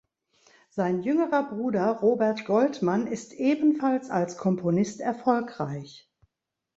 Sein 0.71 1.03
jüngerer 1.03 1.43
Bruder 1.47 1.85
Robert 1.99 2.45
Goldman 2.45 3.05
ist 3.05 3.33
ebenfalls 3.33 4.09
als 4.09 4.35
Komponist 4.35 4.99
erfolgreich. 4.99 6.09